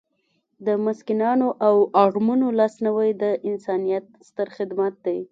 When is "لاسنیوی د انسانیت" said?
2.59-4.05